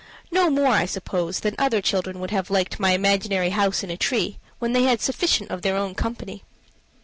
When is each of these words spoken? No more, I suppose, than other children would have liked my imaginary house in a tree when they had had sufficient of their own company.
No 0.31 0.49
more, 0.49 0.71
I 0.73 0.87
suppose, 0.87 1.41
than 1.41 1.53
other 1.59 1.79
children 1.79 2.19
would 2.19 2.31
have 2.31 2.49
liked 2.49 2.79
my 2.79 2.93
imaginary 2.93 3.51
house 3.51 3.83
in 3.83 3.91
a 3.91 3.97
tree 3.97 4.39
when 4.57 4.73
they 4.73 4.81
had 4.81 4.89
had 4.89 5.01
sufficient 5.01 5.51
of 5.51 5.61
their 5.61 5.75
own 5.77 5.93
company. 5.93 6.43